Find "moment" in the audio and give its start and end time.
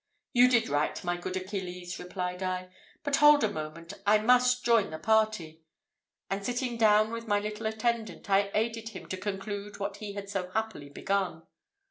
3.51-3.93